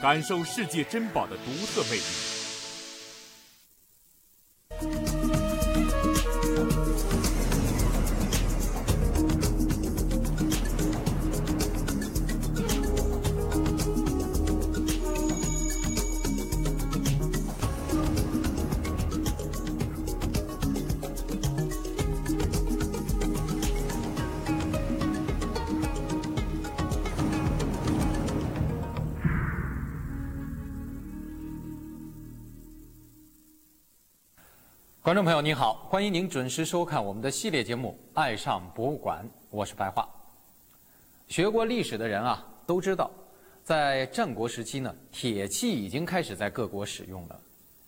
[0.00, 2.35] 感受世界珍宝的独特魅力。
[35.06, 40.04] 观众朋友您好，欢迎您准时收看我们的系列节目《爱上博物馆》，我是白桦。
[41.28, 43.08] 学过历史的人啊，都知道，
[43.62, 47.40] 在战国时期呢，铁器已经开始在各国使用了。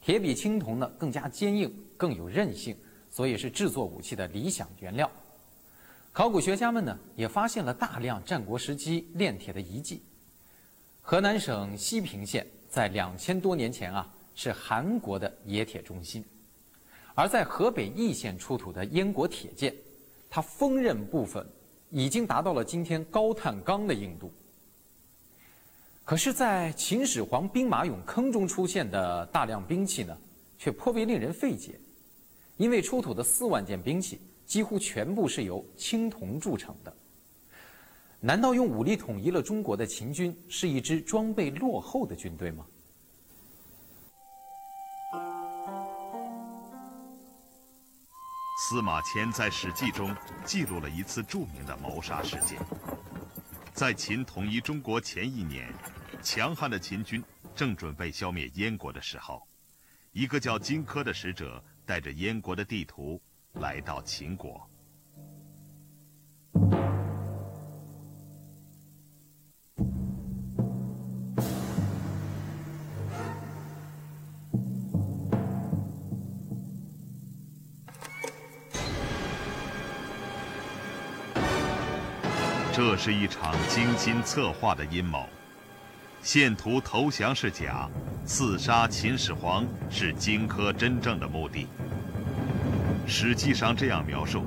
[0.00, 2.74] 铁比青铜呢更加坚硬，更有韧性，
[3.10, 5.10] 所以是制作武器的理想原料。
[6.14, 10.02] 考古学家们呢也发现了大量战国时期炼铁的遗迹。
[11.02, 16.24] 河南省西平县在两千多年前啊，是韩国的冶铁中心。
[17.14, 19.74] 而在河北易县出土的燕国铁剑，
[20.30, 21.46] 它锋刃部分
[21.90, 24.32] 已经达到了今天高碳钢的硬度。
[26.04, 30.16] 可是，在秦始皇兵马俑坑中出现的大量兵器呢，
[30.58, 31.78] 却颇为令人费解，
[32.56, 36.92] 因为出土的四万件兵器几乎全部是由青铜铸成的。
[38.20, 42.66] 难道用武力统一了中国的秦军是一支装备落后的军队吗？
[48.64, 52.60] 司马迁在《史记》中记录了一次著名的谋杀事件。
[53.72, 55.68] 在秦统一中国前一年，
[56.22, 57.20] 强悍的秦军
[57.56, 59.42] 正准备消灭燕国的时候，
[60.12, 63.20] 一个叫荆轲的使者带着燕国的地图
[63.54, 64.64] 来到秦国。
[82.84, 85.24] 这是一场精心策划的阴谋，
[86.20, 87.88] 献图投降是假，
[88.26, 91.68] 刺杀秦始皇是荆轲真正的目的。
[93.06, 94.44] 史记上这样描述：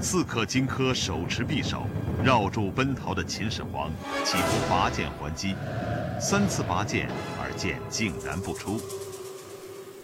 [0.00, 1.88] 刺客荆轲手持匕首，
[2.22, 3.90] 绕住奔逃的秦始皇，
[4.24, 5.56] 企图拔剑还击，
[6.20, 7.08] 三次拔剑
[7.42, 8.80] 而剑竟然不出。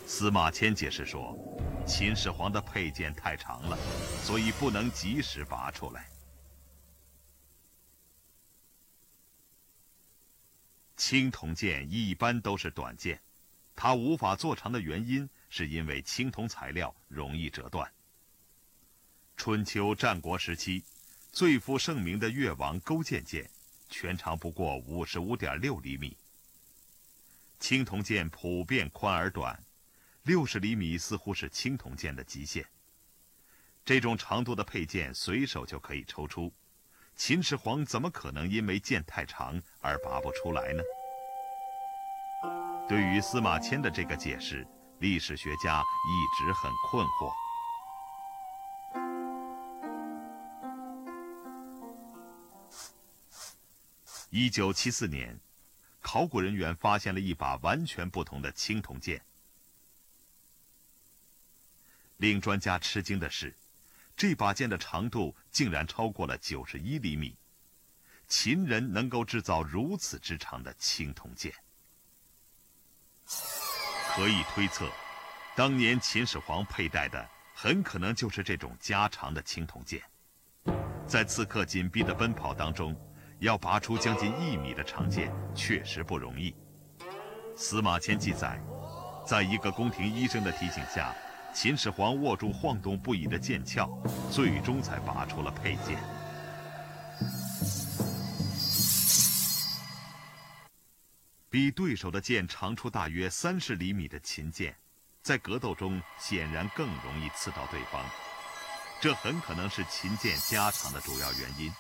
[0.06, 1.38] 司马迁解释说，
[1.87, 3.78] 秦始皇的佩剑太长了，
[4.25, 6.04] 所以不能及时拔出来。
[11.10, 13.21] 青铜剑一般都是短剑，
[13.75, 17.93] 它无法做长的原因是因为青铜材料容易折断。
[19.37, 20.84] 春秋战国时期，
[21.32, 23.50] 最负盛名的越王勾践剑，
[23.88, 26.16] 全长不过五十五点六厘米。
[27.59, 29.60] 青铜剑普遍宽而短，
[30.22, 32.65] 六十厘米似乎是青铜剑的极限。
[33.84, 36.53] 这种长度的佩剑随手就可以抽出。
[37.16, 40.81] 秦始皇怎么可能因为剑太长而拔不出来呢？
[42.91, 44.67] 对于司马迁的这个解释，
[44.99, 47.33] 历史学家一直很困惑。
[54.31, 55.39] 一九七四年，
[56.00, 59.23] 考古人员发现了一把完全不同的青铜剑。
[62.17, 63.55] 令专家吃惊的是。
[64.17, 67.37] 这把剑的长度竟然超过了九十一厘米，
[68.27, 71.55] 秦人能够制造如此之长的青铜剑，
[74.15, 74.89] 可以推测，
[75.55, 80.01] 当年秦始皇佩戴的很可能就是这种加长的青铜剑。
[81.07, 82.97] 在刺客紧逼的奔跑当中，
[83.39, 86.55] 要拔出将近一米的长剑确实不容易。
[87.56, 88.61] 司马迁记载，
[89.27, 91.15] 在一个宫廷医生的提醒下。
[91.53, 93.91] 秦始皇握住晃动不已的剑鞘，
[94.31, 95.99] 最终才拔出了佩剑。
[101.50, 104.73] 比对手的剑长出大约三十厘米的秦剑，
[105.20, 108.05] 在格斗中显然更容易刺到对方，
[109.00, 111.73] 这很可能是秦剑加长的主要原因。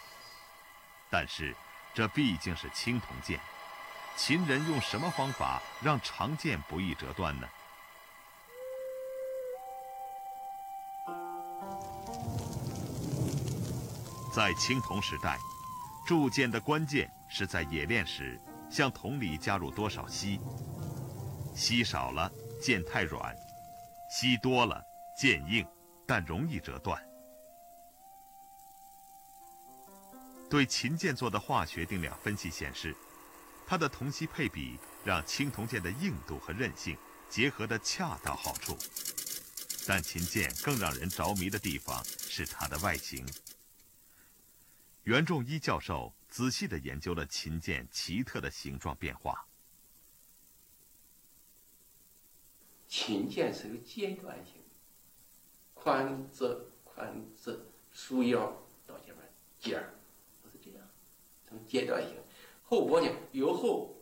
[1.08, 1.54] 但是，
[1.94, 3.38] 这毕竟是青铜剑，
[4.16, 7.48] 秦人用什么方法让长剑不易折断呢？
[14.34, 15.38] 在青铜时代，
[16.04, 18.40] 铸剑的关键是在冶炼时
[18.70, 20.40] 向铜里加入多少锡。
[21.54, 22.30] 锡少了，
[22.62, 23.34] 剑太软；
[24.10, 24.82] 锡多了，
[25.20, 25.66] 剑硬，
[26.06, 27.04] 但容易折断。
[30.48, 32.96] 对秦剑做的化学定量分析显示，
[33.66, 36.96] 它的铜锡配比让青铜剑的硬度和韧性
[37.28, 38.76] 结合得恰到好处。
[39.86, 43.26] 但秦剑更让人着迷的地方是它的外形。
[45.04, 49.44] 袁仲一教授仔细地研究了琴键奇特的形状变化。
[52.88, 54.76] 琴键是个阶段性的，
[55.74, 57.12] 宽折宽
[57.44, 57.60] 折，
[57.92, 58.56] 束腰
[58.86, 59.24] 到前面
[59.58, 59.92] 尖儿，
[60.42, 60.88] 不是这样，
[61.48, 62.16] 成阶段型。
[62.62, 63.94] 后脖呢由后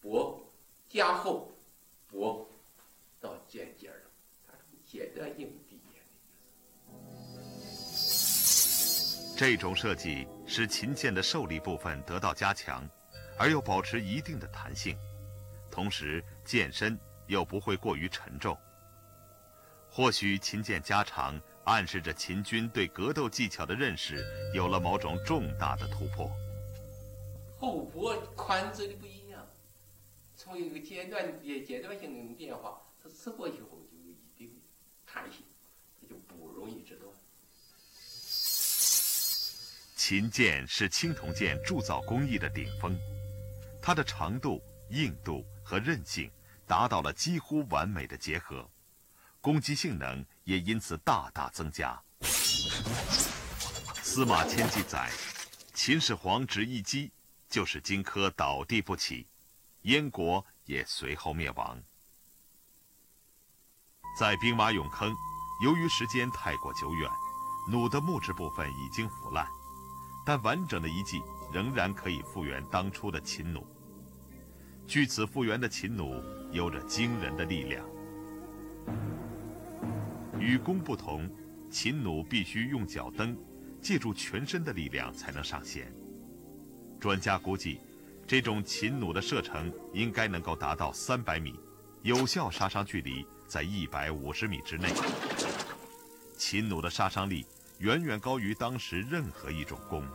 [0.00, 0.52] 脖
[0.88, 1.50] 加厚
[2.08, 2.48] 脖
[3.20, 4.02] 到尖尖儿，
[4.46, 5.50] 它是阶段性。
[9.34, 12.86] 这种设计使琴键的受力部分得到加强，
[13.38, 14.94] 而又保持一定的弹性，
[15.70, 16.98] 同时剑身。
[17.28, 18.54] 又不会过于沉重。
[19.88, 24.22] 或许琴剑加长，暗示着秦军对格斗技巧的认识
[24.52, 26.30] 有了某种重大的突破。
[27.58, 29.46] 后脖宽窄的不一样，
[30.36, 34.60] 从一个阶段阶阶段性的变化，它刺过以后就有一定
[35.06, 35.42] 弹性，
[36.02, 37.08] 它就不容易折断。
[40.04, 42.98] 琴剑是青铜剑铸造工艺的顶峰，
[43.80, 44.60] 它的长度、
[44.90, 46.28] 硬度和韧性。
[46.66, 48.68] 达到了几乎完美的结合，
[49.40, 51.96] 攻击性能也因此大大增加。
[54.02, 55.08] 司马迁记载，
[55.72, 57.12] 秦始皇只一击，
[57.48, 59.28] 就使荆轲倒地不起，
[59.82, 61.80] 燕国也随后灭亡。
[64.18, 65.14] 在兵马俑坑，
[65.64, 67.08] 由于时间太过久远，
[67.70, 69.46] 弩的木质部分已经腐烂，
[70.24, 71.20] 但完整的遗迹
[71.52, 73.66] 仍然可以复原当初的秦弩。
[74.86, 77.84] 据此复原的秦弩有着惊人的力量。
[80.38, 81.30] 与弓不同，
[81.70, 83.36] 秦弩必须用脚蹬，
[83.80, 85.92] 借助全身的力量才能上弦。
[87.00, 87.80] 专家估计，
[88.26, 91.58] 这种秦弩的射程应该能够达到三百米，
[92.02, 94.88] 有效杀伤距离在一百五十米之内。
[96.36, 97.46] 秦弩的杀伤力
[97.82, 100.06] 远远高于当时任何一种弓。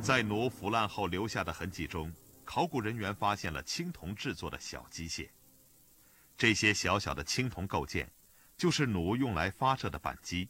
[0.00, 2.14] 在弩腐烂后留下的痕迹中，
[2.44, 5.28] 考古人员发现了青铜制作的小机械。
[6.36, 8.08] 这些小小的青铜构件，
[8.56, 10.48] 就是弩用来发射的扳机。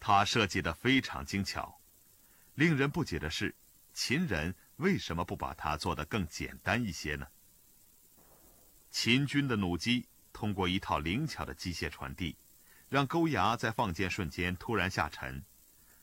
[0.00, 1.78] 它设计得非常精巧。
[2.56, 3.54] 令人不解的是，
[3.94, 7.24] 秦人为什么不把它做得更简单一些呢？
[8.90, 12.34] 秦军的弩机通过一套灵巧的机械传递，
[12.88, 15.42] 让钩牙在放箭瞬间突然下沉。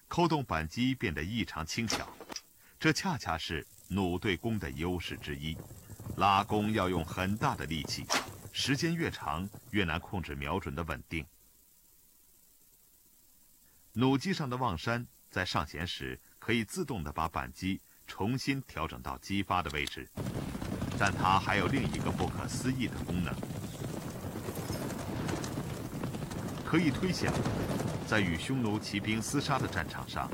[0.07, 2.07] 扣动扳机变得异常轻巧，
[2.79, 5.57] 这恰恰是弩对弓的优势之一。
[6.17, 8.05] 拉弓要用很大的力气，
[8.53, 11.25] 时间越长越难控制瞄准的稳定。
[13.93, 20.07] 弩机上的望山在上弦时可以自动的把扳机重新调整到击发的位置，
[20.99, 23.33] 但它还有另一个不可思议的功能，
[26.75, 27.33] 可以推想。
[28.05, 30.29] 在与匈奴骑兵厮杀的战场上，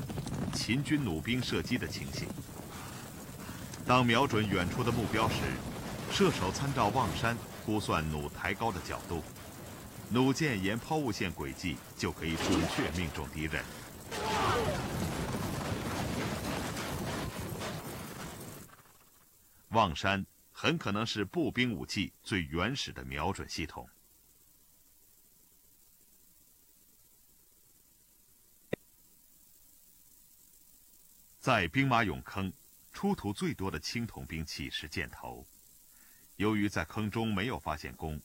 [0.52, 2.26] 秦军弩兵射击的情形。
[3.86, 5.36] 当瞄准远处的目标时，
[6.10, 9.22] 射手参照望山估算弩抬高的角度，
[10.10, 13.62] 弩箭沿抛物线轨迹就可以准确命中敌人。
[19.68, 23.88] 望山很可能是步兵武器最原始的瞄准系统。
[31.42, 32.52] 在兵马俑坑，
[32.92, 35.44] 出土最多的青铜兵器是箭头。
[36.36, 38.20] 由于在坑中没有发现弓，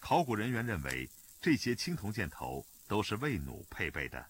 [0.00, 1.08] 考古人员认为
[1.40, 4.26] 这些青铜箭头都是为弩配备的。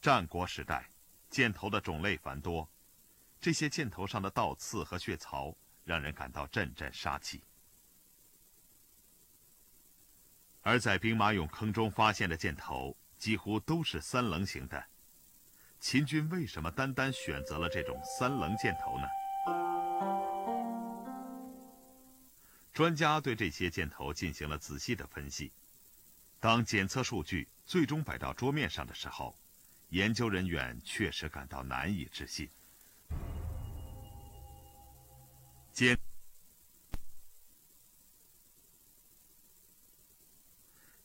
[0.00, 0.88] 战国时代，
[1.28, 2.68] 箭头的种类繁多，
[3.40, 5.52] 这些箭头上的倒刺和血槽
[5.84, 7.42] 让人感到阵阵杀气。
[10.62, 14.86] 而在兵马俑坑中发现的箭头几乎都是三棱形的。
[15.80, 19.08] 秦军为什么单单选择了这种三棱箭头呢？
[22.70, 25.50] 专家对这些箭头进行了仔细的分析。
[26.38, 29.34] 当检测数据最终摆到桌面上的时候，
[29.88, 32.48] 研究人员确实感到难以置信。
[35.72, 35.98] 箭，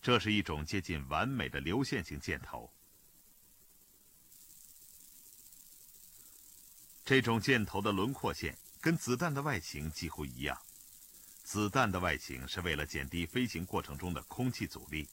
[0.02, 2.70] 这是一种接近完美的流线型箭头。
[7.06, 10.58] 这种箭头的轮廓线跟子弹的外形几乎一样，
[11.44, 15.08] 子弹的外形是为了减低飞行过程中的空气阻力。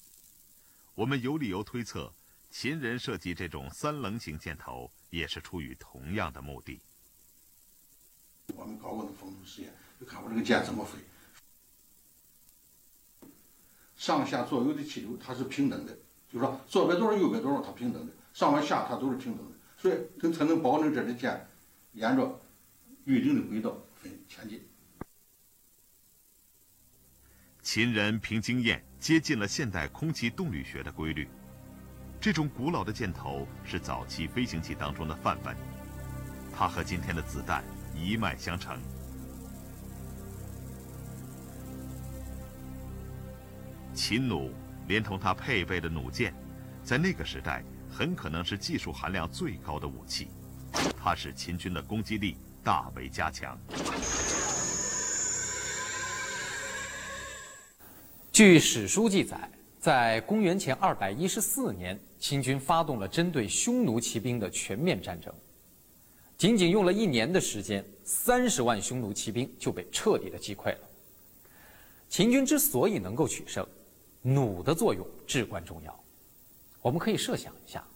[0.95, 2.11] 我们有理由推测，
[2.51, 6.81] 秦人设计这种三棱形箭头也是出于同样的目的。
[8.57, 9.71] 我们搞过那风度实验，
[10.01, 10.99] 就看我这个箭怎么飞，
[13.99, 15.93] 上下左右的气流它是平等的，
[16.33, 21.47] 就是说左边多少右边多少它平等的，上往下它都是平等的，所以它才能保证这支箭
[21.93, 22.41] 沿着
[23.05, 23.77] 预定的轨道
[24.27, 24.63] 前进。
[27.61, 31.29] 秦人凭经验接近了现代空气动力学的规律，
[32.21, 35.57] 这种古老的箭头是早期飞行器当中的范本，
[36.53, 37.63] 它和今天的子弹
[37.95, 38.81] 一脉相承。
[43.95, 44.51] 秦弩
[44.89, 46.35] 连同它配备的弩箭，
[46.83, 50.29] 在那个时代很可能是技术含量最高的武器，
[50.99, 53.59] 它使秦军的攻击力大为加强。
[58.33, 65.33] 据史书记载，在公元前二百一十四年，秦军发动了针对匈奴骑兵的全面战争。
[66.39, 70.79] 仅仅用了一年的时间，三十万匈奴骑兵就被彻底的击溃了。
[72.09, 73.67] 秦军之所以能够取胜，
[74.23, 76.05] 弩的作用至关重要。
[76.81, 77.87] 我们可以设想一下，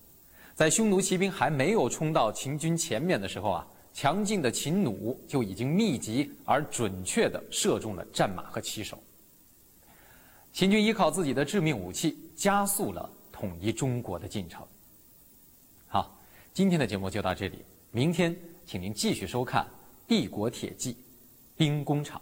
[0.56, 8.98] 在匈奴骑兵还没有冲到秦军前面的时候啊，强劲的秦弩就已经密集而准确地射中了战马和骑手。
[10.54, 14.66] 秦军依靠自己的致命武器，加速了统一中国的进程。
[15.88, 16.18] 好，
[16.54, 18.34] 今天的节目就到这里，明天
[18.64, 19.62] 请您继续收看
[20.08, 20.96] 《帝国铁骑
[21.54, 22.18] 兵工厂》。